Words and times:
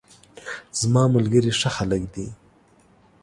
زماملګري 0.79 1.51
ښه 1.59 1.69
خلګ 1.75 2.03
دي 2.13 2.27